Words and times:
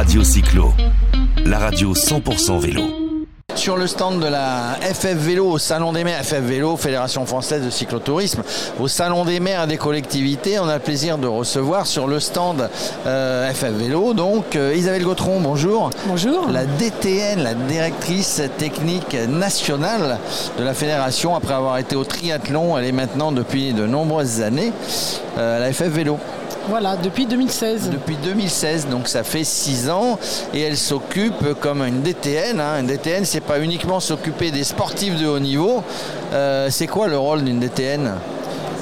Radio 0.00 0.24
Cyclo, 0.24 0.72
la 1.44 1.58
radio 1.58 1.92
100% 1.92 2.58
vélo. 2.58 2.80
Sur 3.54 3.76
le 3.76 3.86
stand 3.86 4.18
de 4.22 4.28
la 4.28 4.78
FF 4.80 5.14
Vélo 5.14 5.44
au 5.44 5.58
Salon 5.58 5.92
des 5.92 6.04
maires, 6.04 6.24
FF 6.24 6.40
Vélo, 6.40 6.78
Fédération 6.78 7.26
française 7.26 7.62
de 7.62 7.68
cyclotourisme, 7.68 8.42
au 8.80 8.88
Salon 8.88 9.26
des 9.26 9.40
maires 9.40 9.64
et 9.64 9.66
des 9.66 9.76
collectivités, 9.76 10.58
on 10.58 10.66
a 10.68 10.76
le 10.76 10.80
plaisir 10.80 11.18
de 11.18 11.26
recevoir 11.26 11.86
sur 11.86 12.06
le 12.06 12.18
stand 12.18 12.70
euh, 13.06 13.52
FF 13.52 13.72
Vélo, 13.72 14.14
donc 14.14 14.56
euh, 14.56 14.74
Isabelle 14.74 15.04
Gautron, 15.04 15.38
bonjour. 15.40 15.90
Bonjour. 16.06 16.48
La 16.50 16.64
DTN, 16.64 17.42
la 17.42 17.52
directrice 17.52 18.40
technique 18.56 19.14
nationale 19.28 20.16
de 20.58 20.64
la 20.64 20.72
fédération, 20.72 21.36
après 21.36 21.52
avoir 21.52 21.76
été 21.76 21.94
au 21.94 22.04
triathlon, 22.04 22.78
elle 22.78 22.86
est 22.86 22.92
maintenant 22.92 23.32
depuis 23.32 23.74
de 23.74 23.86
nombreuses 23.86 24.40
années 24.40 24.72
euh, 25.36 25.58
à 25.58 25.60
la 25.60 25.70
FF 25.74 25.88
Vélo. 25.88 26.18
Voilà, 26.68 26.96
depuis 26.96 27.26
2016. 27.26 27.90
Depuis 27.90 28.16
2016, 28.16 28.88
donc 28.88 29.08
ça 29.08 29.24
fait 29.24 29.44
6 29.44 29.90
ans, 29.90 30.18
et 30.54 30.60
elle 30.60 30.76
s'occupe 30.76 31.54
comme 31.60 31.82
une 31.82 32.02
DTN. 32.02 32.60
Hein. 32.60 32.80
Une 32.80 32.86
DTN, 32.86 33.24
c'est 33.24 33.40
pas 33.40 33.60
uniquement 33.60 34.00
s'occuper 34.00 34.50
des 34.50 34.64
sportifs 34.64 35.20
de 35.20 35.26
haut 35.26 35.40
niveau. 35.40 35.82
Euh, 36.32 36.68
c'est 36.70 36.86
quoi 36.86 37.08
le 37.08 37.18
rôle 37.18 37.44
d'une 37.44 37.60
DTN 37.60 38.12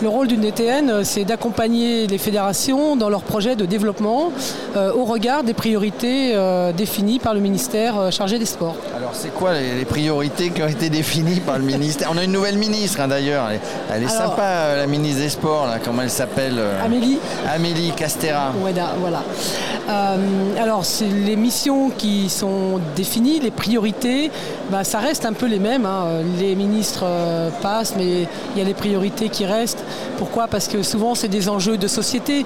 le 0.00 0.08
rôle 0.08 0.28
d'une 0.28 0.42
DTN, 0.42 0.90
euh, 0.90 1.00
c'est 1.02 1.24
d'accompagner 1.24 2.06
les 2.06 2.18
fédérations 2.18 2.94
dans 2.94 3.08
leurs 3.08 3.22
projets 3.22 3.56
de 3.56 3.66
développement 3.66 4.30
euh, 4.76 4.92
au 4.92 5.04
regard 5.04 5.42
des 5.42 5.54
priorités 5.54 6.36
euh, 6.36 6.72
définies 6.72 7.18
par 7.18 7.34
le 7.34 7.40
ministère 7.40 8.12
chargé 8.12 8.38
des 8.38 8.46
sports. 8.46 8.76
Alors 9.08 9.18
c'est 9.18 9.32
quoi 9.32 9.54
les, 9.54 9.86
priorités 9.86 10.50
qui 10.50 10.62
ont 10.62 10.68
été 10.68 10.90
définies 10.90 11.40
par 11.40 11.56
le 11.56 11.64
ministère 11.64 12.10
On 12.12 12.18
a 12.18 12.24
une 12.24 12.32
nouvelle 12.32 12.58
ministre 12.58 13.00
hein, 13.00 13.08
d'ailleurs, 13.08 13.48
elle, 13.90 14.02
est 14.02 14.08
sympa 14.08 14.76
la 14.76 14.86
ministre 14.86 15.22
des 15.22 15.30
Sports, 15.30 15.66
là, 15.66 15.78
comment 15.82 16.02
elle 16.02 16.10
s'appelle 16.10 16.60
Amélie. 16.84 17.18
Amélie 17.50 17.92
Castera. 17.92 18.52
voilà. 19.00 19.22
alors 20.60 20.84
c'est 20.84 21.08
les 21.08 21.36
missions 21.36 21.88
qui 21.88 22.28
sont 22.28 22.80
définies, 22.96 23.40
les 23.40 23.50
priorités, 23.50 24.30
bah, 24.70 24.84
ça 24.84 24.98
reste 24.98 25.24
un 25.24 25.32
peu 25.32 25.46
les 25.46 25.58
mêmes. 25.58 25.86
Hein. 25.86 26.20
Les 26.38 26.54
ministres 26.54 27.06
passent, 27.62 27.94
mais 27.96 28.28
il 28.54 28.58
y 28.58 28.60
a 28.60 28.64
les 28.64 28.74
priorités 28.74 29.30
qui 29.30 29.46
restent. 29.46 29.82
Pourquoi? 30.18 30.48
Parce 30.48 30.68
que 30.68 30.82
souvent 30.82 31.14
c'est 31.14 31.28
des 31.28 31.48
enjeux 31.48 31.78
de 31.78 31.88
société. 31.88 32.44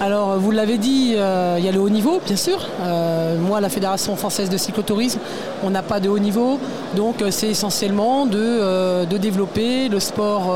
Alors, 0.00 0.38
vous 0.38 0.52
l'avez 0.52 0.78
dit, 0.78 1.14
euh, 1.16 1.56
il 1.58 1.64
y 1.64 1.68
a 1.68 1.72
le 1.72 1.80
haut 1.80 1.88
niveau, 1.88 2.20
bien 2.24 2.36
sûr. 2.36 2.64
Euh, 2.82 3.36
moi, 3.36 3.60
la 3.60 3.68
Fédération 3.68 4.14
française 4.14 4.48
de 4.48 4.56
cyclotourisme, 4.56 5.18
on 5.64 5.70
n'a 5.70 5.82
pas 5.82 5.98
de 5.98 6.08
haut 6.08 6.20
niveau. 6.20 6.60
Donc, 6.94 7.20
euh, 7.20 7.32
c'est 7.32 7.48
essentiellement 7.48 8.24
de, 8.24 9.04
de, 9.04 9.18
développer 9.18 9.88
le 9.88 9.98
sport 9.98 10.54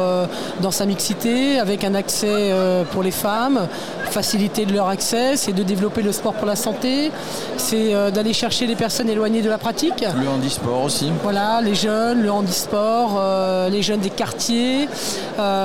dans 0.61 0.71
sa 0.71 0.87
mixité, 0.87 1.59
avec 1.59 1.83
un 1.83 1.95
accès 1.97 2.53
pour 2.93 3.03
les 3.03 3.11
femmes, 3.11 3.67
faciliter 4.05 4.65
leur 4.67 4.87
accès, 4.87 5.37
c'est 5.37 5.53
de 5.53 5.65
développer 5.65 6.03
le 6.03 6.13
sport 6.13 6.35
pour 6.35 6.47
la 6.47 6.55
santé, 6.55 7.11
c'est 7.57 7.93
d'aller 8.13 8.33
chercher 8.33 8.67
les 8.67 8.77
personnes 8.77 9.09
éloignées 9.09 9.43
de 9.43 9.49
la 9.49 9.59
pratique. 9.59 10.05
Le 10.21 10.29
handisport 10.29 10.85
aussi. 10.85 11.11
Voilà, 11.25 11.61
les 11.61 11.75
jeunes, 11.75 12.23
le 12.23 12.31
handisport, 12.31 13.21
les 13.69 13.83
jeunes 13.83 14.01
des 14.01 14.11
quartiers. 14.11 14.89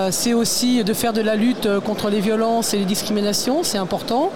c'est 0.10 0.34
aussi 0.34 0.84
de 0.84 0.94
faire 0.94 1.14
de 1.14 1.22
la 1.22 1.36
lutte 1.36 1.80
contre 1.82 2.10
les 2.10 2.20
violences 2.20 2.74
et 2.74 2.78
les 2.80 2.86
discriminations 2.86 3.64
c'est 3.68 3.78
important. 3.78 4.32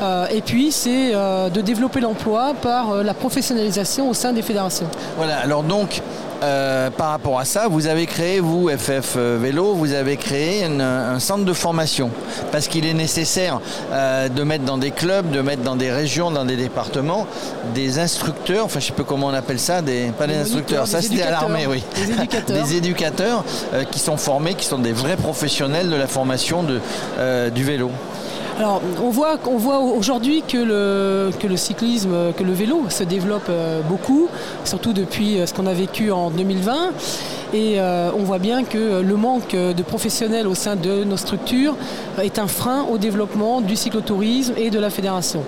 Euh, 0.00 0.26
et 0.30 0.40
puis, 0.40 0.70
c'est 0.72 1.10
euh, 1.14 1.50
de 1.50 1.60
développer 1.60 2.00
l'emploi 2.00 2.54
par 2.60 2.90
euh, 2.90 3.02
la 3.02 3.14
professionnalisation 3.14 4.08
au 4.08 4.14
sein 4.14 4.32
des 4.32 4.42
fédérations. 4.42 4.88
Voilà, 5.16 5.38
alors 5.38 5.62
donc, 5.62 6.00
par 6.96 7.10
rapport 7.10 7.40
à 7.40 7.44
ça, 7.44 7.66
vous 7.66 7.88
avez 7.88 8.06
créé, 8.06 8.38
vous, 8.38 8.70
FF 8.70 9.16
Vélo, 9.16 9.74
vous 9.74 9.92
avez 9.92 10.16
créé 10.16 10.64
un 10.64 11.18
centre 11.18 11.44
de 11.44 11.52
formation. 11.52 12.12
Parce 12.52 12.68
qu'il 12.68 12.86
est 12.86 12.94
nécessaire 12.94 13.60
de 13.90 14.42
mettre 14.44 14.62
dans 14.62 14.78
des 14.78 14.92
clubs, 14.92 15.32
de 15.32 15.40
mettre 15.40 15.62
dans 15.62 15.74
des 15.74 15.90
régions, 15.90 16.30
dans 16.30 16.44
des 16.44 16.54
départements, 16.54 17.26
des 17.74 17.98
instructeurs, 17.98 18.66
enfin 18.66 18.78
je 18.78 18.84
ne 18.84 18.90
sais 18.90 18.96
pas 18.96 19.02
comment 19.02 19.26
on 19.26 19.34
appelle 19.34 19.58
ça, 19.58 19.82
des, 19.82 20.12
pas 20.16 20.28
des, 20.28 20.36
instructeurs, 20.36 20.86
ça 20.86 21.02
c'était 21.02 21.22
à 21.22 21.32
l'armée, 21.32 21.66
oui. 21.66 21.82
Des 21.96 22.12
éducateurs. 22.12 22.56
des 22.64 22.76
éducateurs 22.76 23.44
qui 23.90 23.98
sont 23.98 24.16
formés, 24.16 24.54
qui 24.54 24.66
sont 24.66 24.78
des 24.78 24.92
vrais 24.92 25.16
professionnels 25.16 25.90
de 25.90 25.96
la 25.96 26.06
formation 26.06 26.62
de, 26.62 26.80
du 27.50 27.64
vélo. 27.64 27.90
Alors, 28.58 28.82
on 29.00 29.10
voit, 29.10 29.36
voit 29.36 29.78
aujourd'hui 29.78 30.42
que 30.42 30.58
le, 30.58 31.30
que 31.38 31.46
le 31.46 31.56
cyclisme, 31.56 32.32
que 32.36 32.42
le 32.42 32.52
vélo 32.52 32.82
se 32.88 33.04
développe 33.04 33.46
euh, 33.50 33.82
beaucoup, 33.82 34.28
surtout 34.64 34.92
depuis 34.92 35.38
euh, 35.38 35.46
ce 35.46 35.54
qu'on 35.54 35.66
a 35.66 35.72
vécu 35.72 36.10
en 36.10 36.30
2020. 36.30 36.90
Et 37.54 37.78
euh, 37.78 38.10
on 38.18 38.24
voit 38.24 38.40
bien 38.40 38.64
que 38.64 39.00
le 39.00 39.16
manque 39.16 39.54
de 39.54 39.82
professionnels 39.84 40.48
au 40.48 40.56
sein 40.56 40.74
de 40.74 41.04
nos 41.04 41.16
structures 41.16 41.76
est 42.20 42.40
un 42.40 42.48
frein 42.48 42.84
au 42.90 42.98
développement 42.98 43.60
du 43.60 43.76
cyclotourisme 43.76 44.54
et 44.56 44.70
de 44.70 44.80
la 44.80 44.90
fédération. 44.90 45.44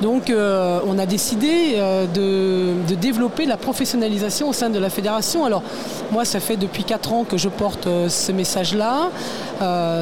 Donc 0.00 0.30
euh, 0.30 0.80
on 0.86 0.98
a 0.98 1.06
décidé 1.06 1.74
euh, 1.76 2.06
de, 2.06 2.94
développer 2.94 3.46
la 3.46 3.56
professionnalisation 3.56 4.48
au 4.48 4.52
sein 4.52 4.70
de 4.70 4.78
la 4.78 4.90
fédération. 4.90 5.44
Alors 5.44 5.62
moi 6.10 6.24
ça 6.24 6.40
fait 6.40 6.56
depuis 6.56 6.84
4 6.84 7.12
ans 7.12 7.24
que 7.24 7.36
je 7.36 7.48
porte 7.48 7.86
euh, 7.86 8.08
ce 8.08 8.32
message-là. 8.32 9.10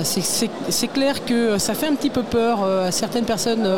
C'est 0.04 0.88
clair 0.92 1.24
que 1.24 1.58
ça 1.58 1.74
fait 1.74 1.88
un 1.88 1.94
petit 1.94 2.10
peu 2.10 2.22
peur 2.22 2.62
à 2.62 2.92
certaines 2.92 3.24
personnes 3.24 3.68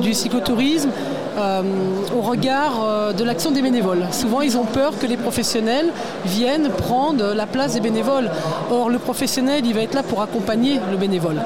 du 0.00 0.12
cyclotourisme 0.12 0.90
au 1.38 2.20
regard 2.20 3.14
de 3.14 3.24
l'action 3.24 3.50
des 3.50 3.62
bénévoles. 3.62 4.06
Souvent 4.12 4.40
ils 4.40 4.56
ont 4.58 4.64
peur 4.64 4.98
que 4.98 5.06
les 5.06 5.16
professionnels 5.16 5.92
viennent 6.26 6.70
prendre 6.70 7.34
la 7.34 7.46
place 7.46 7.74
des 7.74 7.80
bénévoles. 7.80 8.30
Or 8.70 8.90
le 8.90 8.98
professionnel 8.98 9.64
il 9.64 9.74
va 9.74 9.82
être 9.82 9.94
là 9.94 10.02
pour 10.02 10.22
accompagner 10.22 10.80
le 10.90 10.96
bénévole. 10.96 11.40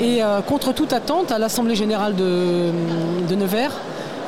Et 0.00 0.20
contre 0.46 0.72
toute 0.72 0.92
attente, 0.92 1.32
à 1.32 1.38
l'Assemblée 1.38 1.74
générale 1.74 2.14
de, 2.14 2.70
Nevers, 3.34 3.72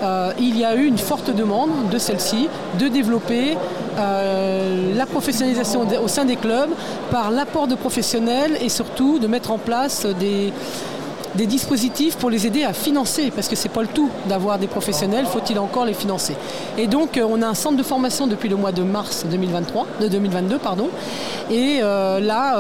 euh, 0.03 0.33
il 0.39 0.59
y 0.59 0.65
a 0.65 0.75
eu 0.75 0.87
une 0.87 0.99
forte 0.99 1.35
demande 1.35 1.71
de 1.91 1.99
celle-ci 1.99 2.49
de 2.79 2.89
développer 2.89 3.57
euh, 3.99 4.95
la 4.97 5.07
professionnalisation 5.07 5.87
au 6.03 6.09
sein 6.09 6.25
des 6.25 6.37
clubs 6.37 6.71
par 7.11 7.31
l'apport 7.31 7.69
de 7.69 7.77
professionnels 7.77 8.57
et 8.61 8.69
surtout 8.69 9.19
de 9.19 9.27
mettre 9.29 9.53
en 9.53 9.59
place 9.59 10.07
des, 10.19 10.53
des 11.35 11.47
dispositifs 11.47 12.17
pour 12.17 12.31
les 12.31 12.47
aider 12.47 12.65
à 12.65 12.73
financer, 12.73 13.31
parce 13.35 13.49
que 13.49 13.57
c'est 13.57 13.69
pas 13.69 13.83
le 13.83 13.89
tout 13.89 14.11
d'avoir 14.29 14.59
des 14.59 14.67
professionnels, 14.67 15.27
faut-il 15.27 15.59
encore 15.59 15.85
les 15.85 15.95
financer. 15.95 16.35
Et 16.79 16.87
donc 16.87 17.17
euh, 17.17 17.27
on 17.29 17.43
a 17.43 17.47
un 17.47 17.55
centre 17.55 17.77
de 17.77 17.83
formation 17.83 18.27
depuis 18.27 18.49
le 18.49 18.57
mois 18.57 18.73
de 18.73 18.83
mars 18.83 19.25
2023, 19.31 19.87
de 20.01 20.09
2022, 20.09 20.59
pardon. 20.59 20.89
Et 21.51 21.81
là, 21.81 22.57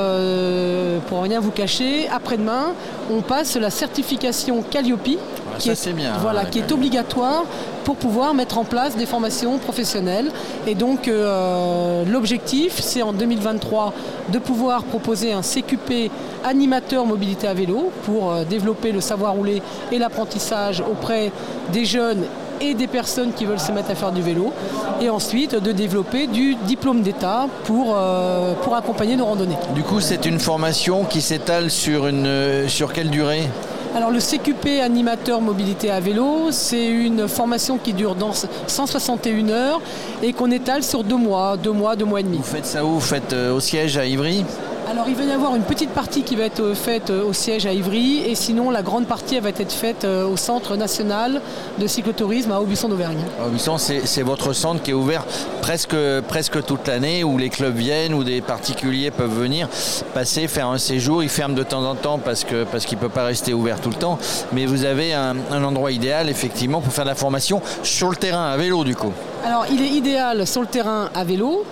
pour 1.09 1.23
rien 1.23 1.41
vous 1.41 1.51
cacher, 1.51 2.09
après-demain, 2.09 2.75
on 3.11 3.23
passe 3.23 3.57
la 3.57 3.71
certification 3.71 4.63
Calliope, 4.63 5.19
qui, 5.59 5.71
est, 5.71 5.93
bien, 5.93 6.13
voilà, 6.21 6.45
qui 6.45 6.59
est 6.59 6.73
obligatoire 6.73 7.45
pour 7.85 7.97
pouvoir 7.97 8.35
mettre 8.35 8.59
en 8.59 8.65
place 8.65 8.97
des 8.97 9.07
formations 9.07 9.59
professionnelles. 9.59 10.31
Et 10.67 10.75
donc 10.75 11.09
euh, 11.09 12.05
l'objectif, 12.05 12.81
c'est 12.81 13.03
en 13.03 13.13
2023 13.13 13.93
de 14.33 14.39
pouvoir 14.39 14.85
proposer 14.85 15.33
un 15.33 15.43
CQP 15.43 16.11
animateur 16.45 17.07
mobilité 17.07 17.49
à 17.49 17.55
vélo 17.55 17.91
pour 18.05 18.33
euh, 18.33 18.45
développer 18.45 18.93
le 18.93 19.01
savoir 19.01 19.35
rouler 19.35 19.63
et 19.91 19.99
l'apprentissage 19.99 20.81
auprès 20.81 21.33
des 21.73 21.85
jeunes 21.85 22.25
et 22.61 22.75
des 22.75 22.87
personnes 22.87 23.33
qui 23.33 23.45
veulent 23.45 23.59
se 23.59 23.73
mettre 23.73 23.91
à 23.91 23.95
faire 23.95 24.13
du 24.13 24.23
vélo. 24.23 24.53
Et 25.01 25.11
ensuite 25.11 25.61
de 25.61 25.73
développer 25.73 26.29
du 26.29 26.55
diplôme 26.55 27.03
d'État 27.03 27.49
pour, 27.65 27.95
euh, 27.97 28.55
pour 28.63 28.77
accompagner 28.77 29.17
nos 29.17 29.27
randonnées. 29.27 29.57
Du 29.75 29.83
coup, 29.83 30.01
c'est 30.01 30.27
une 30.27 30.39
formation 30.39 31.05
qui 31.05 31.21
s'étale 31.21 31.71
sur, 31.71 32.07
une, 32.07 32.69
sur 32.69 32.93
quelle 32.93 33.11
durée? 33.11 33.49
Alors 33.95 34.11
le 34.11 34.21
CQP 34.21 34.81
animateur 34.83 35.41
mobilité 35.43 35.91
à 35.91 36.01
vélo, 36.01 36.51
c'est 36.51 36.87
une 36.87 37.29
formation 37.29 37.77
qui 37.77 37.93
dure 37.93 38.15
dans 38.15 38.33
161 38.33 39.49
heures 39.51 39.81
et 40.23 40.33
qu'on 40.33 40.51
étale 40.51 40.83
sur 40.83 41.05
deux 41.05 41.17
mois, 41.17 41.59
deux 41.59 41.73
mois, 41.73 41.95
deux 41.95 42.07
mois 42.07 42.21
et 42.21 42.23
demi. 42.23 42.39
Vous 42.39 42.43
faites 42.43 42.65
ça 42.67 42.85
où? 42.85 42.95
Vous 42.95 43.01
faites 43.01 43.33
euh, 43.35 43.55
au 43.55 43.61
siège 43.61 43.99
à 43.99 44.07
Ivry? 44.07 44.45
Alors 44.91 45.07
il 45.09 45.15
va 45.15 45.25
y 45.25 45.31
avoir 45.31 45.55
une 45.55 45.63
petite 45.63 45.91
partie 45.91 46.23
qui 46.23 46.37
va 46.37 46.45
être 46.45 46.61
euh, 46.61 46.75
faite 46.75 47.11
euh, 47.11 47.25
au 47.25 47.33
siège 47.33 47.67
à 47.67 47.73
Ivry 47.73 48.23
et 48.27 48.35
sinon 48.35 48.71
la 48.71 48.83
grande 48.83 49.07
partie 49.07 49.39
va 49.39 49.51
être 49.51 49.73
faite 49.73 50.05
au 50.05 50.37
Centre 50.37 50.77
national 50.77 51.41
de 51.79 51.87
cyclotourisme 51.87 52.53
à 52.53 52.61
Aubusson 52.61 52.89
d'Auvergne. 52.89 53.25
Aubusson 53.47 53.79
c'est 53.79 54.23
votre 54.23 54.53
centre 54.53 54.83
qui 54.83 54.91
est 54.91 54.95
ouvert 54.95 55.25
presque, 55.61 55.97
presque 56.29 56.65
toute 56.65 56.87
l'année 56.89 57.25
où 57.25 57.39
les 57.39 57.49
clubs 57.49 57.75
viennent, 57.75 58.15
où 58.15 58.25
des 58.25 58.41
particuliers 58.41 59.11
peuvent 59.11 59.33
venir 59.33 59.69
passer, 60.15 60.49
faire 60.49 60.69
un 60.69 60.79
séjour. 60.79 61.23
Ils 61.23 61.29
ferment 61.29 61.55
de 61.55 61.63
temps 61.63 61.85
en 61.85 61.95
temps 61.95 62.19
parce 62.19 62.45
qu'il 62.45 62.67
parce 62.71 62.85
qu'il 62.85 62.99
ne 62.99 63.03
peut 63.03 63.09
pas 63.09 63.25
rester 63.25 63.55
ouvert 63.55 63.81
tout 63.81 63.91
le 63.91 63.97
temps. 63.97 64.19
Mais 64.53 64.67
vous 64.67 64.85
avez 64.85 65.13
un, 65.15 65.37
un 65.51 65.65
endroit 65.65 65.93
idéal 65.93 66.29
effectivement 66.29 66.81
pour 66.81 66.93
faire 66.93 67.05
de 67.05 67.11
la 67.11 67.15
formation 67.15 67.63
sur 67.83 68.11
le 68.11 68.17
terrain 68.17 68.51
à 68.51 68.57
vélo 68.57 68.85
du 68.85 68.95
coup. 68.95 69.13
Alors 69.45 69.67
il 69.71 69.83
est 69.83 69.91
idéal 69.91 70.47
sur 70.47 70.61
le 70.61 70.67
terrain 70.67 71.11
à 71.15 71.25
vélo. 71.25 71.65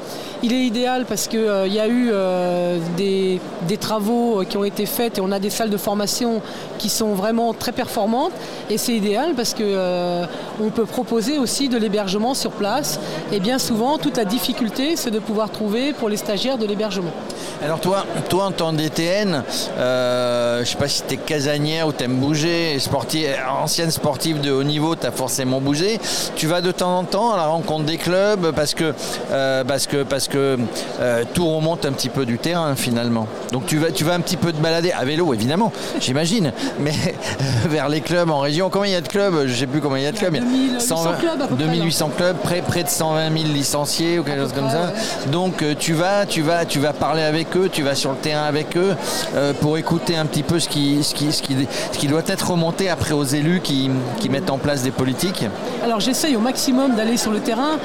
Il 0.43 0.53
est 0.53 0.65
idéal 0.65 1.05
parce 1.07 1.29
qu'il 1.29 1.41
y 1.41 1.81
a 1.81 1.89
eu 1.89 2.13
des, 2.97 3.41
des, 3.69 3.77
travaux 3.77 4.43
qui 4.49 4.57
ont 4.57 4.65
été 4.65 4.87
faits 4.87 5.19
et 5.19 5.21
on 5.21 5.33
a 5.33 5.39
des 5.39 5.51
salles 5.51 5.71
de 5.71 5.77
formation 5.77 6.41
qui 6.79 6.89
sont 6.89 7.15
vraiment 7.15 7.53
très 7.53 7.73
performantes. 7.73 8.33
Et 8.71 8.79
c'est 8.79 8.95
idéal 8.95 9.35
parce 9.37 9.55
qu'on 9.55 10.71
peut 10.71 10.87
proposer 10.87 11.39
aussi 11.39 11.69
de 11.69 11.77
l'hébergement 11.77 12.35
sur 12.35 12.53
place. 12.53 12.99
Et 13.33 13.41
bien 13.41 13.59
souvent, 13.59 13.99
toute 13.99 14.17
la 14.17 14.25
difficulté, 14.25 14.97
c'est 14.97 15.11
de 15.11 15.19
pouvoir 15.19 15.51
trouver 15.51 15.93
pour 15.93 16.09
les 16.09 16.17
stagiaires 16.17 16.59
de 16.59 16.67
l'hébergement. 16.67 17.13
Alors 17.63 17.81
toi, 17.81 18.07
toi 18.31 18.45
en 18.47 18.53
tant 18.53 18.73
que 18.73 18.77
DTN, 18.77 19.45
euh, 19.77 20.57
je 20.57 20.61
ne 20.61 20.65
sais 20.65 20.77
pas 20.77 20.89
si 20.89 21.03
tu 21.03 21.15
es 21.15 21.17
casanière 21.19 21.89
ou 21.89 21.93
tu 21.93 22.05
aimes 22.05 22.17
bouger, 22.17 22.79
ancienne 23.63 23.91
sportive 23.91 24.41
de 24.41 24.51
haut 24.51 24.63
niveau, 24.63 24.97
tu 24.97 25.07
as 25.07 25.13
forcément 25.13 25.61
bougé. 25.61 26.01
Tu 26.37 26.47
vas 26.47 26.63
de 26.63 26.73
temps 26.73 26.99
en 26.99 27.05
temps 27.05 27.33
à 27.33 27.37
la 27.37 27.47
rencontre 27.47 27.85
des 27.85 27.99
clubs 27.99 28.47
euh, 28.47 28.53
parce 28.53 28.75
que, 28.75 30.03
parce 30.05 30.29
que 30.29 30.30
euh, 30.39 31.25
tout 31.35 31.47
remonte 31.47 31.85
un 31.85 31.93
petit 31.93 32.09
peu 32.09 32.27
du 32.27 32.39
terrain 32.39 32.75
finalement. 32.75 33.27
Donc 33.53 33.67
tu 33.67 33.79
vas, 33.79 33.91
tu 33.91 34.05
vas 34.05 34.15
un 34.15 34.21
petit 34.21 34.37
peu 34.37 34.53
te 34.53 34.61
balader 34.61 34.93
à 34.93 35.05
vélo 35.05 35.33
évidemment, 35.35 35.73
j'imagine, 36.01 36.53
mais 36.79 36.95
vers 37.69 37.89
les 37.89 38.01
clubs 38.01 38.31
en 38.31 38.41
région. 38.41 38.71
Combien 38.71 38.91
il 38.91 38.95
y 38.95 38.97
a 38.97 39.01
de 39.01 39.09
clubs? 39.09 39.47
Je 39.47 39.53
ne 39.53 39.57
sais 39.57 39.67
plus 39.67 39.81
combien 39.81 39.99
il 39.99 40.05
y 40.05 40.07
a 40.07 40.13
de 40.13 40.19
clubs. 40.19 40.35
2800 41.57 42.11
clubs, 42.17 42.37
près, 42.37 42.63
près 42.63 42.85
de 42.85 42.89
120 42.89 43.33
000 43.33 43.53
licenciés 43.53 44.19
ou 44.19 44.25
quelque 44.25 44.43
chose 44.43 44.53
comme 44.53 44.71
ça. 44.71 44.93
Donc 45.31 45.65
tu 45.79 45.93
vas, 45.93 46.27
tu 46.27 46.43
vas, 46.43 46.65
tu 46.65 46.79
vas 46.79 46.93
parler 46.93 47.23
avec 47.23 47.57
eux, 47.57 47.69
tu 47.73 47.83
vas 47.83 47.95
sur 47.95 48.11
le 48.11 48.17
terrain 48.17 48.45
avec 48.45 48.77
eux 48.77 48.95
pour 49.61 49.79
écouter 49.79 50.17
un 50.17 50.27
petit 50.27 50.43
peu 50.43 50.59
ce 50.61 50.69
qui, 50.69 51.03
ce 51.03 51.15
qui, 51.15 51.33
ce 51.33 51.43
qui, 51.43 51.57
ce 51.93 51.99
qui 51.99 52.07
doit 52.07 52.23
être 52.27 52.51
remonté 52.51 52.89
après 52.89 53.13
aux 53.13 53.25
élus 53.25 53.61
qui, 53.61 53.91
qui 54.19 54.29
mettent 54.29 54.51
en 54.51 54.59
place 54.59 54.83
des 54.83 54.91
politiques 54.91 55.45
Alors 55.85 56.01
j'essaye 56.01 56.37
au 56.37 56.41
maximum 56.41 56.95
d'aller 56.95 57.17
sur 57.17 57.31
le 57.31 57.41
terrain 57.41 57.79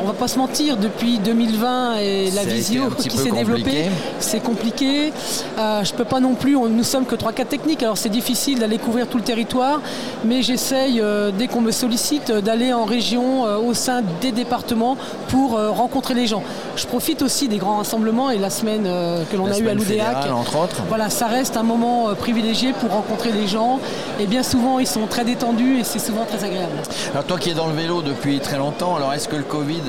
on 0.00 0.06
va 0.06 0.12
pas 0.12 0.28
se 0.28 0.38
mentir, 0.38 0.76
depuis 0.76 1.18
2020 1.18 1.96
et 1.96 2.30
la 2.30 2.44
visio 2.44 2.90
qui 2.90 3.10
s'est 3.10 3.30
développée, 3.30 3.86
c'est 4.18 4.42
compliqué. 4.42 5.12
Euh, 5.58 5.84
je 5.84 5.92
peux 5.92 6.04
pas 6.04 6.20
non 6.20 6.34
plus, 6.34 6.56
on, 6.56 6.68
nous 6.68 6.84
sommes 6.84 7.06
que 7.06 7.14
3-4 7.14 7.46
techniques, 7.46 7.82
alors 7.82 7.98
c'est 7.98 8.08
difficile 8.08 8.58
d'aller 8.58 8.78
couvrir 8.78 9.06
tout 9.06 9.18
le 9.18 9.24
territoire, 9.24 9.80
mais 10.24 10.42
j'essaye, 10.42 11.00
euh, 11.00 11.30
dès 11.36 11.48
qu'on 11.48 11.60
me 11.60 11.70
sollicite, 11.70 12.32
d'aller 12.32 12.72
en 12.72 12.84
région 12.84 13.46
euh, 13.46 13.58
au 13.58 13.74
sein 13.74 14.02
des 14.20 14.32
départements 14.32 14.96
pour 15.28 15.52
rencontrer 15.52 16.14
les 16.14 16.26
gens. 16.26 16.42
Je 16.76 16.86
profite 16.86 17.22
aussi 17.22 17.48
des 17.48 17.56
grands 17.56 17.78
rassemblements 17.78 18.30
et 18.30 18.38
la 18.38 18.50
semaine 18.50 18.84
que 19.30 19.36
l'on 19.36 19.46
a 19.46 19.58
eu 19.58 19.68
à 19.68 19.74
l'Oudéac. 19.74 20.30
entre 20.30 20.56
autres. 20.56 20.82
Voilà, 20.88 21.08
ça 21.10 21.26
reste 21.26 21.56
un 21.56 21.62
moment 21.62 22.14
privilégié 22.14 22.72
pour 22.72 22.90
rencontrer 22.90 23.32
les 23.32 23.46
gens 23.46 23.80
et 24.20 24.26
bien 24.26 24.42
souvent 24.42 24.78
ils 24.78 24.86
sont 24.86 25.06
très 25.06 25.24
détendus 25.24 25.78
et 25.80 25.84
c'est 25.84 25.98
souvent 25.98 26.24
très 26.24 26.44
agréable. 26.44 26.72
Alors 27.12 27.24
toi 27.24 27.38
qui 27.38 27.50
es 27.50 27.54
dans 27.54 27.66
le 27.66 27.74
vélo 27.74 28.02
depuis 28.02 28.40
très 28.40 28.58
longtemps, 28.58 28.96
alors 28.96 29.12
est-ce 29.14 29.28
que 29.28 29.36
le 29.36 29.42
Covid 29.42 29.81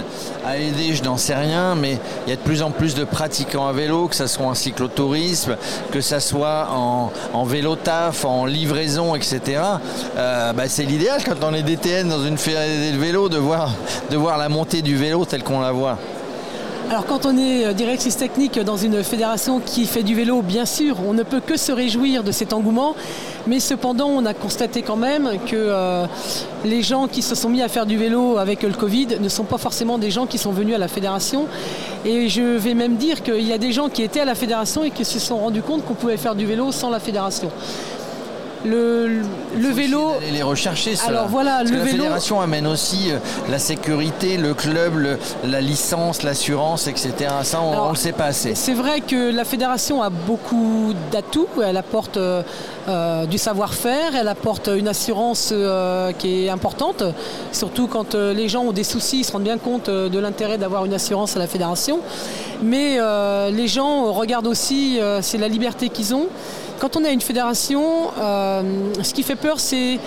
a 0.45 0.57
aidé, 0.57 0.93
je 0.93 1.03
n'en 1.03 1.17
sais 1.17 1.35
rien, 1.35 1.75
mais 1.75 1.99
il 2.25 2.29
y 2.29 2.33
a 2.33 2.35
de 2.35 2.41
plus 2.41 2.61
en 2.61 2.71
plus 2.71 2.95
de 2.95 3.03
pratiquants 3.03 3.67
à 3.67 3.73
vélo, 3.73 4.07
que 4.07 4.15
ce 4.15 4.27
soit 4.27 4.45
en 4.45 4.53
cyclotourisme, 4.53 5.57
que 5.91 6.01
ce 6.01 6.19
soit 6.19 6.69
en, 6.71 7.43
vélo 7.43 7.75
taf, 7.75 8.25
en 8.25 8.45
livraison, 8.45 9.15
etc. 9.15 9.61
Euh, 10.17 10.53
bah, 10.53 10.63
c'est 10.67 10.83
l'idéal 10.83 11.21
quand 11.23 11.43
on 11.43 11.53
est 11.53 11.63
DTN 11.63 12.09
dans 12.09 12.23
une 12.23 12.37
fédération 12.37 12.93
de 12.93 12.97
vélo 12.97 13.29
de 13.29 13.37
voir, 13.37 13.71
de 14.09 14.17
voir 14.17 14.37
la 14.37 14.49
montée 14.49 14.81
du 14.81 14.95
vélo 14.95 15.25
telle 15.25 15.43
qu'on 15.43 15.61
la 15.61 15.71
voit. 15.71 15.97
Alors 16.89 17.05
quand 17.05 17.25
on 17.25 17.37
est 17.37 17.65
euh, 17.65 17.73
directrice 17.73 18.17
technique 18.17 18.59
dans 18.59 18.77
une 18.77 19.03
fédération 19.03 19.59
qui 19.65 19.85
fait 19.85 20.03
du 20.03 20.15
vélo, 20.15 20.41
bien 20.41 20.65
sûr, 20.65 20.97
on 21.07 21.13
ne 21.13 21.23
peut 21.23 21.39
que 21.39 21.57
se 21.57 21.71
réjouir 21.71 22.23
de 22.23 22.31
cet 22.31 22.53
engouement, 22.53 22.95
mais 23.47 23.59
cependant 23.59 24.07
on 24.07 24.25
a 24.25 24.33
constaté 24.33 24.81
quand 24.81 24.97
même 24.97 25.29
que 25.47 25.55
euh, 25.55 26.05
les 26.65 26.81
gens 26.83 27.07
qui 27.07 27.21
se 27.21 27.35
sont 27.35 27.49
mis 27.49 27.61
à 27.61 27.69
faire 27.69 27.85
du 27.85 27.97
vélo 27.97 28.37
avec 28.37 28.63
le 28.63 28.73
Covid 28.73 29.17
ne 29.19 29.29
sont 29.29 29.45
pas 29.45 29.57
forcément 29.57 29.97
des 29.97 30.11
gens 30.11 30.25
qui 30.25 30.37
sont 30.37 30.51
venus 30.51 30.75
à 30.75 30.77
la 30.77 30.87
fédération. 30.87 31.47
Et 32.05 32.27
je 32.27 32.41
vais 32.41 32.73
même 32.73 32.97
dire 32.97 33.23
qu'il 33.23 33.47
y 33.47 33.53
a 33.53 33.57
des 33.57 33.71
gens 33.71 33.87
qui 33.87 34.03
étaient 34.03 34.19
à 34.19 34.25
la 34.25 34.35
fédération 34.35 34.83
et 34.83 34.91
qui 34.91 35.05
se 35.05 35.19
sont 35.19 35.37
rendus 35.37 35.61
compte 35.61 35.85
qu'on 35.85 35.93
pouvait 35.93 36.17
faire 36.17 36.35
du 36.35 36.45
vélo 36.45 36.71
sans 36.71 36.89
la 36.89 36.99
fédération 36.99 37.49
le, 38.65 39.21
le 39.57 39.69
vélo. 39.69 40.13
les 40.31 40.43
rechercher. 40.43 40.95
Alors 41.07 41.27
voilà, 41.27 41.63
le 41.63 41.77
la 41.77 41.85
fédération 41.85 42.41
amène 42.41 42.67
aussi 42.67 43.11
euh, 43.11 43.17
la 43.49 43.59
sécurité, 43.59 44.37
le 44.37 44.53
club, 44.53 45.17
la 45.43 45.61
licence, 45.61 46.23
l'assurance, 46.23 46.87
etc. 46.87 47.13
Ça, 47.43 47.61
on 47.61 47.85
ne 47.85 47.89
le 47.91 47.95
sait 47.95 48.11
pas 48.11 48.25
assez. 48.25 48.55
C'est 48.55 48.73
vrai 48.73 49.01
que 49.01 49.31
la 49.31 49.45
fédération 49.45 50.01
a 50.01 50.09
beaucoup 50.09 50.93
d'atouts. 51.11 51.47
Elle 51.63 51.77
apporte 51.77 52.17
euh, 52.17 52.41
euh, 52.87 53.25
du 53.25 53.37
savoir-faire, 53.37 54.15
elle 54.15 54.27
apporte 54.27 54.67
une 54.67 54.87
assurance 54.87 55.53
qui 56.19 56.45
est 56.45 56.49
importante, 56.49 57.03
surtout 57.51 57.87
quand 57.87 58.15
les 58.15 58.49
gens 58.49 58.63
ont 58.63 58.71
des 58.71 58.83
soucis, 58.83 59.19
ils 59.19 59.23
se 59.23 59.31
rendent 59.31 59.43
bien 59.43 59.57
compte 59.57 59.89
de 59.89 60.19
l'intérêt 60.19 60.57
d'avoir 60.57 60.85
une 60.85 60.93
assurance 60.93 61.35
à 61.35 61.39
la 61.39 61.47
fédération. 61.47 61.99
Mais 62.61 62.97
les 63.51 63.67
gens 63.67 64.11
regardent 64.11 64.47
aussi, 64.47 64.99
c'est 65.21 65.37
la 65.37 65.47
liberté 65.47 65.89
qu'ils 65.89 66.13
ont. 66.13 66.27
Quand 66.83 66.97
on 66.97 67.05
a 67.05 67.11
une 67.11 67.21
fédération, 67.21 68.11
euh, 68.19 68.61
ce 69.01 69.13
qui 69.13 69.23
fait 69.23 69.37
peur, 69.37 69.57
c'est 69.57 69.99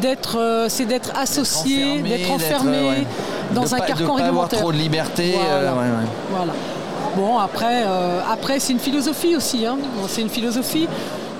d'être 0.00 0.38
euh, 0.38 0.66
c'est 0.70 0.86
d'être 0.86 1.12
associé, 1.14 2.00
d'être 2.00 2.30
enfermé, 2.30 3.06
dans 3.54 3.74
un 3.74 3.80
carcan 3.80 4.14
de 4.14 4.22
pas 4.22 4.28
avoir 4.28 4.48
trop 4.48 4.72
de 4.72 4.78
liberté. 4.78 5.34
Euh, 5.36 5.70
voilà. 6.30 6.54
Bon, 7.16 7.36
après, 7.36 7.84
après 8.32 8.60
c'est 8.60 8.72
une 8.72 8.78
philosophie 8.78 9.36
aussi. 9.36 9.66
Hein. 9.66 9.76
C'est 10.08 10.22
une 10.22 10.30
philosophie. 10.30 10.88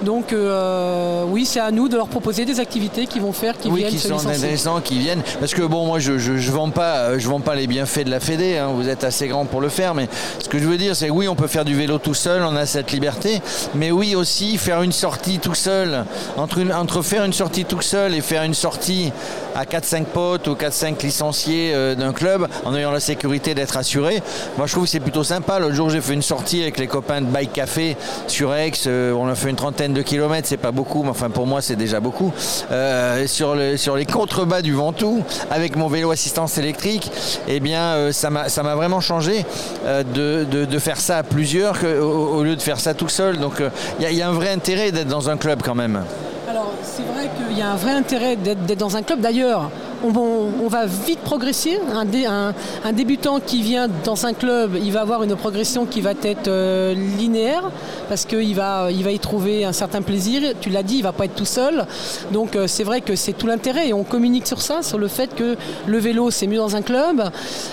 Donc 0.05 0.33
euh, 0.33 1.25
oui, 1.29 1.47
c'est 1.47 1.61
à 1.61 1.71
nous 1.71 1.89
de 1.89 1.97
leur 1.97 2.09
proposer 2.09 2.45
des 2.45 2.61
activités 2.61 3.07
qui 3.07 3.21
vont 3.21 3.33
faire, 3.33 3.57
qui 3.57 3.69
oui, 3.69 3.81
viennent 3.81 3.91
qui 3.91 3.99
sont 3.99 4.27
intéressants, 4.27 4.81
qui 4.81 4.99
viennent. 4.99 5.23
Parce 5.39 5.55
que 5.55 5.63
bon, 5.63 5.87
moi, 5.87 5.99
je 5.99 6.19
je, 6.19 6.51
vends 6.51 6.71
pas, 6.71 6.97
euh, 6.97 7.19
je 7.19 7.29
vends 7.29 7.41
pas 7.41 7.55
les 7.55 7.67
bienfaits 7.67 8.05
de 8.05 8.11
la 8.11 8.21
Fédé. 8.21 8.59
Hein. 8.59 8.71
vous 8.75 8.89
êtes 8.89 9.05
assez 9.05 9.29
grand 9.29 9.45
pour 9.45 9.61
le 9.61 9.69
faire, 9.69 9.95
mais 9.95 10.09
ce 10.39 10.49
que 10.49 10.59
je 10.59 10.65
veux 10.65 10.77
dire, 10.77 10.97
c'est 10.97 11.11
oui, 11.11 11.29
on 11.29 11.35
peut 11.35 11.47
faire 11.47 11.65
du 11.65 11.75
vélo 11.75 11.99
tout 11.99 12.15
seul, 12.15 12.43
on 12.43 12.57
a 12.57 12.67
cette 12.67 12.93
liberté, 12.93 13.41
mais 13.75 13.91
oui 13.91 14.15
aussi 14.15 14.59
faire 14.59 14.83
une 14.83 14.93
sortie 14.93 15.39
tout 15.39 15.55
seul. 15.55 16.05
Entre, 16.37 16.61
entre 16.75 17.03
faire 17.03 17.25
une 17.25 17.33
sortie 17.33 17.65
tout 17.65 17.83
seul 17.83 18.15
et 18.15 18.21
faire 18.21 18.43
une 18.43 18.55
sortie 18.55 19.13
à 19.55 19.65
4-5 19.65 20.05
potes 20.05 20.49
ou 20.49 20.55
4-5 20.55 21.03
licenciés 21.03 21.73
euh, 21.75 21.95
d'un 21.95 22.13
club, 22.13 22.49
en 22.65 22.75
ayant 22.75 22.91
la 22.91 23.01
sécurité 23.01 23.55
d'être 23.55 23.77
assuré, 23.77 24.23
moi 24.57 24.67
je 24.67 24.73
trouve 24.73 24.85
que 24.85 24.91
c'est 24.91 25.01
plutôt 25.01 25.25
sympa. 25.25 25.59
L'autre 25.59 25.75
jour, 25.75 25.91
j'ai 25.91 26.01
fait 26.01 26.15
une 26.15 26.23
sortie 26.23 26.63
avec 26.63 26.79
les 26.79 26.87
copains 26.87 27.21
de 27.21 27.27
Bike 27.27 27.53
Café 27.53 27.97
sur 28.27 28.55
Aix. 28.55 28.73
on 28.87 29.29
a 29.29 29.35
fait 29.35 29.51
une 29.51 29.57
trentaine 29.57 29.92
de 29.93 30.03
kilomètres, 30.03 30.49
c'est 30.49 30.57
pas 30.57 30.73
beaucoup, 30.73 31.03
mais 31.03 31.11
enfin 31.11 31.31
pour 31.31 31.47
moi 31.47 31.63
c'est 31.63 31.77
déjà 31.77 32.01
beaucoup. 32.01 32.33
Euh, 32.71 33.27
sur, 33.27 33.55
les 33.55 34.07
contrebas 34.07 34.63
du 34.63 34.73
Ventoux, 34.73 35.23
avec 35.51 35.77
mon 35.77 35.89
vélo 35.89 36.11
assistance 36.11 36.59
électrique, 36.59 37.11
eh 37.49 37.61
bien 37.61 37.83
euh, 37.95 38.13
ça 38.13 38.31
m'a 38.31 38.75
vraiment 38.75 39.01
changé 39.01 39.45
euh, 39.87 40.03
de, 40.03 40.79
faire 40.79 40.99
ça 40.99 41.19
à 41.19 41.23
plusieurs 41.23 41.79
au, 41.85 42.43
lieu 42.43 42.57
de 42.57 42.63
faire 42.63 42.81
ça 42.81 42.95
tout 42.95 43.09
seul. 43.09 43.39
Donc 43.39 43.63
il 44.01 44.11
y, 44.11 44.23
a 44.23 44.29
un 44.29 44.33
vrai 44.33 44.51
intérêt 44.51 44.91
d'être 44.91 45.09
dans 45.09 45.31
un 45.31 45.37
club 45.37 45.63
quand 45.63 45.75
même. 45.75 46.03
Alors 46.49 46.73
c'est 46.83 47.05
vrai 47.05 47.31
qu'il 47.37 47.57
y 47.57 47.63
a 47.63 47.71
un 47.71 47.77
vrai 47.77 47.93
intérêt 47.93 48.37
d'être 48.37 48.79
dans 48.79 48.97
un 48.97 49.03
club. 49.03 49.21
D'ailleurs, 49.21 49.71
on, 50.05 50.69
va 50.69 50.87
vite 50.87 51.21
progresser. 51.21 51.79
Un, 51.95 52.93
débutant 52.93 53.41
qui 53.41 53.63
vient 53.63 53.89
dans 54.05 54.27
un 54.27 54.33
club, 54.33 54.77
il 54.83 54.93
va 54.93 55.01
avoir 55.01 55.23
une 55.23 55.37
progression 55.37 55.87
qui 55.87 56.01
va 56.01 56.13
être 56.23 56.49
euh, 56.49 56.95
linéaire 56.95 57.71
parce 58.09 58.25
qu'il 58.25 58.55
va, 58.55 58.91
il 58.91 59.03
va 59.05 59.11
y 59.11 59.19
trouver 59.19 59.65
un 59.65 59.73
certain 59.73 60.03
plaisir. 60.03 60.43
Tu 60.61 60.71
l'as 60.71 60.83
dit, 60.83 60.97
il 60.97 60.99
ne 60.99 61.05
va 61.05 61.13
pas 61.13 61.25
être 61.25 61.35
tout 61.35 61.45
seul. 61.45 61.87
Donc 62.33 62.57
euh, 62.57 62.67
c'est 62.67 62.85
vrai 62.85 63.01
que 63.01 63.17
c'est 63.17 63.33
tout 63.33 63.47
l'intérêt 63.47 63.89
et 63.89 63.93
on 63.93 64.05
communique 64.05 64.47
sur 64.47 64.61
ça, 64.61 64.83
sur 64.83 64.99
le 64.99 65.09
fait 65.09 65.35
que 65.35 65.57
le 65.87 65.99
vélo 65.99 66.31
c'est 66.31 66.47
mieux 66.47 66.59
dans 66.59 66.77
un 66.77 66.83
club. 66.83 67.23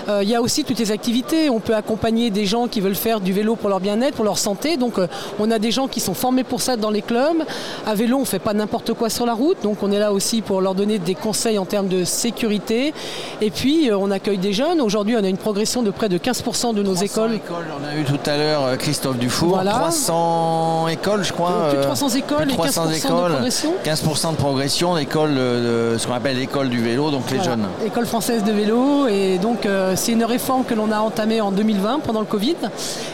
Euh, 0.07 0.21
il 0.23 0.29
y 0.29 0.35
a 0.35 0.41
aussi 0.41 0.63
toutes 0.63 0.79
les 0.79 0.91
activités. 0.91 1.49
On 1.49 1.59
peut 1.59 1.75
accompagner 1.75 2.29
des 2.29 2.45
gens 2.45 2.67
qui 2.67 2.81
veulent 2.81 2.95
faire 2.95 3.19
du 3.19 3.33
vélo 3.33 3.55
pour 3.55 3.69
leur 3.69 3.79
bien-être, 3.79 4.15
pour 4.15 4.25
leur 4.25 4.37
santé. 4.37 4.77
Donc 4.77 4.95
on 5.39 5.51
a 5.51 5.59
des 5.59 5.71
gens 5.71 5.87
qui 5.87 5.99
sont 5.99 6.13
formés 6.13 6.43
pour 6.43 6.61
ça 6.61 6.77
dans 6.77 6.91
les 6.91 7.01
clubs. 7.01 7.43
À 7.85 7.95
vélo, 7.95 8.17
on 8.17 8.21
ne 8.21 8.25
fait 8.25 8.39
pas 8.39 8.53
n'importe 8.53 8.93
quoi 8.93 9.09
sur 9.09 9.25
la 9.25 9.33
route. 9.33 9.57
Donc 9.63 9.83
on 9.83 9.91
est 9.91 9.99
là 9.99 10.13
aussi 10.13 10.41
pour 10.41 10.61
leur 10.61 10.75
donner 10.75 10.99
des 10.99 11.15
conseils 11.15 11.57
en 11.57 11.65
termes 11.65 11.87
de 11.87 12.03
sécurité. 12.19 12.93
Et 13.41 13.49
puis, 13.49 13.89
euh, 13.89 13.97
on 13.97 14.11
accueille 14.11 14.37
des 14.37 14.53
jeunes. 14.53 14.81
Aujourd'hui, 14.81 15.15
on 15.19 15.23
a 15.23 15.27
une 15.27 15.37
progression 15.37 15.81
de 15.81 15.89
près 15.89 16.09
de 16.09 16.17
15% 16.17 16.75
de 16.75 16.83
nos 16.83 16.93
écoles. 16.93 17.33
écoles. 17.33 17.65
On 17.81 17.87
a 17.87 17.99
eu 17.99 18.03
tout 18.03 18.19
à 18.29 18.37
l'heure 18.37 18.63
euh, 18.65 18.75
Christophe 18.75 19.17
Dufour. 19.17 19.59
300 19.63 20.87
écoles, 20.89 21.23
je 21.23 21.33
crois. 21.33 21.69
Plus 21.69 21.77
de 21.77 21.83
300 21.83 22.09
écoles 22.09 22.51
et 22.51 22.53
15% 22.53 22.93
écoles, 22.93 23.29
de 23.29 23.33
progression. 23.33 23.73
15% 23.85 24.31
de 24.31 24.35
progression 24.35 24.95
d'écoles, 24.95 25.35
de, 25.35 25.95
ce 25.97 26.05
qu'on 26.05 26.13
appelle 26.13 26.37
l'école 26.37 26.69
du 26.69 26.81
vélo, 26.81 27.09
donc 27.09 27.31
les 27.31 27.41
jeunes. 27.41 27.65
École 27.85 28.05
française 28.05 28.43
de 28.43 28.51
vélo. 28.51 29.07
Et 29.07 29.37
donc, 29.37 29.65
euh, 29.65 29.93
c'est 29.95 30.11
une 30.11 30.25
réforme 30.25 30.65
que 30.65 30.73
l'on 30.73 30.91
a 30.91 30.99
entamée 30.99 31.41
en 31.41 31.51
2020 31.51 31.99
pendant 31.99 32.19
le 32.19 32.25
Covid. 32.25 32.55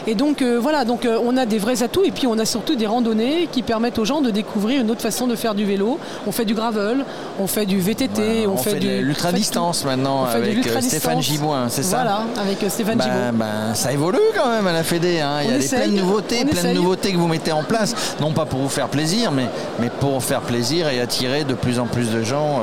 Et 0.06 0.14
donc, 0.14 0.42
voilà, 0.42 0.84
donc 0.84 1.06
on 1.06 1.36
a 1.36 1.46
des 1.46 1.58
vrais 1.58 1.82
atouts. 1.82 2.04
Et 2.04 2.10
puis, 2.10 2.26
on 2.26 2.38
a 2.38 2.44
surtout 2.44 2.74
des 2.74 2.86
randonnées 2.86 3.48
qui 3.50 3.62
permettent 3.62 3.98
aux 3.98 4.04
gens 4.04 4.20
de 4.20 4.30
découvrir 4.30 4.80
une 4.80 4.90
autre 4.90 5.02
façon 5.02 5.26
de 5.26 5.36
faire 5.36 5.54
du 5.54 5.64
vélo. 5.64 5.98
On 6.26 6.32
fait 6.32 6.44
du 6.44 6.54
gravel, 6.54 7.04
on 7.38 7.46
fait 7.46 7.66
du 7.66 7.78
VTT, 7.78 8.46
on, 8.46 8.56
fait, 8.56 8.74
du 8.74 8.95
l'ultra 9.00 9.32
distance 9.32 9.84
maintenant 9.84 10.24
avec 10.24 10.66
Stéphane 10.80 11.22
Gibouin, 11.22 11.68
c'est 11.68 11.82
ça 11.82 11.96
Voilà, 11.96 12.24
avec 12.40 12.58
Stéphane 12.68 12.98
ben, 12.98 13.32
ben, 13.32 13.74
ça 13.74 13.92
évolue 13.92 14.18
quand 14.36 14.48
même 14.48 14.66
à 14.66 14.72
la 14.72 14.82
Fédé. 14.82 15.20
Hein. 15.20 15.40
Il 15.44 15.50
y 15.50 15.54
a 15.54 15.58
des 15.58 15.68
plein 15.68 15.88
de 15.88 16.00
nouveautés, 16.00 16.44
plein 16.44 16.70
de 16.70 16.74
nouveautés 16.74 17.12
que 17.12 17.18
vous 17.18 17.28
mettez 17.28 17.52
en 17.52 17.62
place, 17.62 17.94
non 18.20 18.32
pas 18.32 18.44
pour 18.44 18.60
vous 18.60 18.68
faire 18.68 18.88
plaisir, 18.88 19.32
mais, 19.32 19.46
mais 19.78 19.90
pour 19.90 20.22
faire 20.22 20.40
plaisir 20.40 20.88
et 20.88 21.00
attirer 21.00 21.44
de 21.44 21.54
plus 21.54 21.78
en 21.78 21.86
plus 21.86 22.10
de 22.10 22.22
gens 22.22 22.60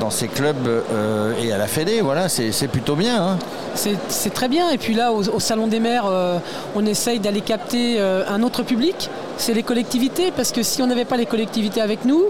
dans 0.00 0.10
ces 0.10 0.28
clubs 0.28 0.68
et 1.42 1.52
à 1.52 1.58
la 1.58 1.66
Fédé. 1.66 2.00
Voilà, 2.00 2.28
c'est 2.28 2.68
plutôt 2.68 2.96
bien. 2.96 3.22
Hein. 3.22 3.38
C'est 3.74 4.34
très 4.34 4.48
bien. 4.48 4.70
Et 4.70 4.78
puis 4.78 4.94
là, 4.94 5.12
au, 5.12 5.40
Salon 5.40 5.66
des 5.66 5.80
maires, 5.80 6.06
on 6.74 6.86
essaye 6.86 7.18
d'aller 7.18 7.40
capter 7.40 8.00
un 8.00 8.42
autre 8.42 8.62
public 8.62 9.10
c'est 9.40 9.54
les 9.54 9.62
collectivités, 9.62 10.32
parce 10.36 10.52
que 10.52 10.62
si 10.62 10.82
on 10.82 10.86
n'avait 10.86 11.06
pas 11.06 11.16
les 11.16 11.26
collectivités 11.26 11.80
avec 11.80 12.04
nous, 12.04 12.24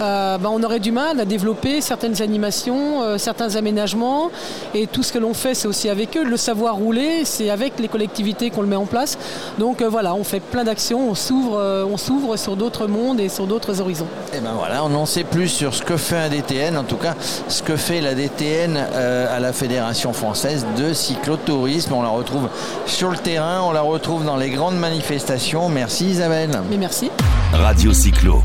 euh, 0.00 0.38
ben, 0.38 0.48
on 0.50 0.62
aurait 0.62 0.80
du 0.80 0.92
mal 0.92 1.20
à 1.20 1.24
développer 1.24 1.80
certaines 1.80 2.22
animations, 2.22 3.02
euh, 3.02 3.18
certains 3.18 3.56
aménagements, 3.56 4.30
et 4.74 4.86
tout 4.86 5.02
ce 5.02 5.12
que 5.12 5.18
l'on 5.18 5.34
fait, 5.34 5.54
c'est 5.54 5.68
aussi 5.68 5.90
avec 5.90 6.16
eux. 6.16 6.24
Le 6.24 6.36
savoir 6.36 6.76
rouler, 6.76 7.24
c'est 7.24 7.50
avec 7.50 7.78
les 7.78 7.88
collectivités 7.88 8.50
qu'on 8.50 8.62
le 8.62 8.68
met 8.68 8.76
en 8.76 8.86
place. 8.86 9.18
Donc 9.58 9.82
euh, 9.82 9.88
voilà, 9.88 10.14
on 10.14 10.24
fait 10.24 10.40
plein 10.40 10.64
d'actions, 10.64 11.10
on 11.10 11.14
s'ouvre, 11.14 12.36
sur 12.36 12.56
d'autres 12.56 12.86
mondes 12.86 13.20
et 13.20 13.28
sur 13.28 13.46
d'autres 13.46 13.80
horizons. 13.80 14.06
Et 14.32 14.40
ben 14.40 14.52
voilà, 14.56 14.84
on 14.84 14.94
en 14.94 15.06
sait 15.06 15.24
plus 15.24 15.48
sur 15.48 15.74
ce 15.74 15.82
que 15.82 15.96
fait 15.96 16.16
un 16.16 16.28
DTN, 16.28 16.76
en 16.78 16.84
tout 16.84 16.96
cas 16.96 17.14
ce 17.48 17.62
que 17.62 17.76
fait 17.76 18.00
la 18.00 18.14
DTN 18.14 18.76
à 18.76 19.38
la 19.38 19.52
Fédération 19.52 20.12
française 20.12 20.66
de 20.88 20.92
cyclotourisme. 20.92 21.92
On 21.92 22.02
la 22.02 22.08
retrouve 22.08 22.48
sur 22.86 23.10
le 23.10 23.16
terrain, 23.16 23.62
on 23.62 23.72
la 23.72 23.82
retrouve 23.82 24.24
dans 24.24 24.36
les 24.36 24.50
grandes 24.50 24.78
manifestations. 24.78 25.68
Merci 25.68 26.06
Isabelle. 26.06 26.60
Mais 26.70 26.76
merci. 26.76 27.10
Radio 27.52 27.92
Cyclo, 27.92 28.42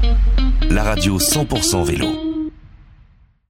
la 0.69 0.83
radio 0.83 1.17
100% 1.17 1.83
vélo. 1.83 2.28